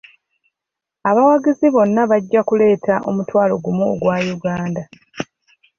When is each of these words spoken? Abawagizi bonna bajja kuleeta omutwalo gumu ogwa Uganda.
Abawagizi 1.09 1.67
bonna 1.75 2.01
bajja 2.11 2.41
kuleeta 2.47 2.93
omutwalo 3.09 3.53
gumu 3.63 3.83
ogwa 3.93 4.15
Uganda. 4.35 4.83